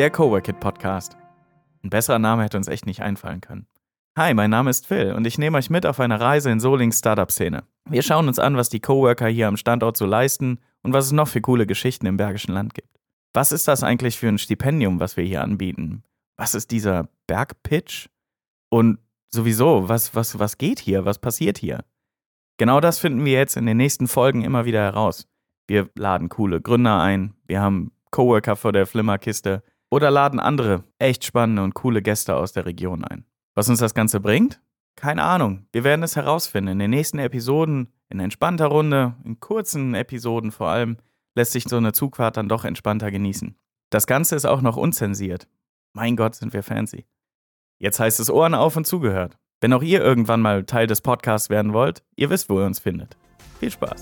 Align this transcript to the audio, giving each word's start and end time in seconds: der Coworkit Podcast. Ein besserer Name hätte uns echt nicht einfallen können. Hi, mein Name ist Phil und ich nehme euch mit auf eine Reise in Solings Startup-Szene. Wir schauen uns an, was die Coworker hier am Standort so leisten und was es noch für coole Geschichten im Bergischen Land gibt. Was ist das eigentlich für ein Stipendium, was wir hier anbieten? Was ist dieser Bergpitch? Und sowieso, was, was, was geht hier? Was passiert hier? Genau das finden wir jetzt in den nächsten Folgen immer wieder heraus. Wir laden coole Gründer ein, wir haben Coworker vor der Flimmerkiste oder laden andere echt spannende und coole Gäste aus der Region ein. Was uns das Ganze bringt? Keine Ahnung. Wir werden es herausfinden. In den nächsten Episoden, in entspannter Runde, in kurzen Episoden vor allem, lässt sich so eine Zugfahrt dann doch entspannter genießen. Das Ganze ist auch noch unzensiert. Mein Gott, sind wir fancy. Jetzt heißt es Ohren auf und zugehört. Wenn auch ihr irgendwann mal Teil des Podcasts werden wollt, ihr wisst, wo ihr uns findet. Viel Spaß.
der 0.00 0.10
Coworkit 0.10 0.60
Podcast. 0.60 1.18
Ein 1.84 1.90
besserer 1.90 2.18
Name 2.18 2.42
hätte 2.44 2.56
uns 2.56 2.68
echt 2.68 2.86
nicht 2.86 3.02
einfallen 3.02 3.42
können. 3.42 3.66
Hi, 4.16 4.32
mein 4.32 4.48
Name 4.48 4.70
ist 4.70 4.86
Phil 4.86 5.12
und 5.12 5.26
ich 5.26 5.36
nehme 5.36 5.58
euch 5.58 5.68
mit 5.68 5.84
auf 5.84 6.00
eine 6.00 6.18
Reise 6.18 6.50
in 6.50 6.58
Solings 6.58 7.00
Startup-Szene. 7.00 7.64
Wir 7.84 8.00
schauen 8.00 8.26
uns 8.26 8.38
an, 8.38 8.56
was 8.56 8.70
die 8.70 8.80
Coworker 8.80 9.26
hier 9.26 9.46
am 9.46 9.58
Standort 9.58 9.98
so 9.98 10.06
leisten 10.06 10.58
und 10.82 10.94
was 10.94 11.04
es 11.04 11.12
noch 11.12 11.28
für 11.28 11.42
coole 11.42 11.66
Geschichten 11.66 12.06
im 12.06 12.16
Bergischen 12.16 12.54
Land 12.54 12.72
gibt. 12.72 12.88
Was 13.34 13.52
ist 13.52 13.68
das 13.68 13.82
eigentlich 13.82 14.18
für 14.18 14.28
ein 14.28 14.38
Stipendium, 14.38 15.00
was 15.00 15.18
wir 15.18 15.24
hier 15.24 15.42
anbieten? 15.42 16.02
Was 16.38 16.54
ist 16.54 16.70
dieser 16.70 17.10
Bergpitch? 17.26 18.08
Und 18.70 19.00
sowieso, 19.28 19.90
was, 19.90 20.14
was, 20.14 20.38
was 20.38 20.56
geht 20.56 20.78
hier? 20.78 21.04
Was 21.04 21.18
passiert 21.18 21.58
hier? 21.58 21.84
Genau 22.56 22.80
das 22.80 22.98
finden 22.98 23.26
wir 23.26 23.34
jetzt 23.34 23.58
in 23.58 23.66
den 23.66 23.76
nächsten 23.76 24.08
Folgen 24.08 24.44
immer 24.44 24.64
wieder 24.64 24.80
heraus. 24.80 25.28
Wir 25.66 25.90
laden 25.94 26.30
coole 26.30 26.62
Gründer 26.62 27.02
ein, 27.02 27.34
wir 27.46 27.60
haben 27.60 27.92
Coworker 28.10 28.56
vor 28.56 28.72
der 28.72 28.86
Flimmerkiste 28.86 29.62
oder 29.90 30.10
laden 30.10 30.40
andere 30.40 30.84
echt 30.98 31.24
spannende 31.24 31.62
und 31.62 31.74
coole 31.74 32.02
Gäste 32.02 32.36
aus 32.36 32.52
der 32.52 32.66
Region 32.66 33.04
ein. 33.04 33.24
Was 33.54 33.68
uns 33.68 33.80
das 33.80 33.94
Ganze 33.94 34.20
bringt? 34.20 34.60
Keine 34.96 35.22
Ahnung. 35.22 35.66
Wir 35.72 35.84
werden 35.84 36.02
es 36.02 36.16
herausfinden. 36.16 36.72
In 36.72 36.78
den 36.78 36.90
nächsten 36.90 37.18
Episoden, 37.18 37.88
in 38.08 38.20
entspannter 38.20 38.66
Runde, 38.66 39.14
in 39.24 39.40
kurzen 39.40 39.94
Episoden 39.94 40.52
vor 40.52 40.68
allem, 40.68 40.98
lässt 41.34 41.52
sich 41.52 41.64
so 41.64 41.76
eine 41.76 41.92
Zugfahrt 41.92 42.36
dann 42.36 42.48
doch 42.48 42.64
entspannter 42.64 43.10
genießen. 43.10 43.56
Das 43.90 44.06
Ganze 44.06 44.36
ist 44.36 44.44
auch 44.44 44.62
noch 44.62 44.76
unzensiert. 44.76 45.48
Mein 45.92 46.16
Gott, 46.16 46.34
sind 46.34 46.52
wir 46.52 46.62
fancy. 46.62 47.06
Jetzt 47.78 47.98
heißt 47.98 48.20
es 48.20 48.30
Ohren 48.30 48.54
auf 48.54 48.76
und 48.76 48.86
zugehört. 48.86 49.36
Wenn 49.60 49.72
auch 49.72 49.82
ihr 49.82 50.00
irgendwann 50.00 50.40
mal 50.40 50.64
Teil 50.64 50.86
des 50.86 51.00
Podcasts 51.00 51.50
werden 51.50 51.72
wollt, 51.72 52.02
ihr 52.16 52.30
wisst, 52.30 52.48
wo 52.48 52.60
ihr 52.60 52.66
uns 52.66 52.78
findet. 52.78 53.16
Viel 53.58 53.70
Spaß. 53.70 54.00